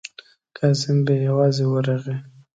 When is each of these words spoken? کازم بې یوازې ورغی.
کازم 0.57 0.97
بې 1.05 1.15
یوازې 1.27 1.65
ورغی. 1.69 2.15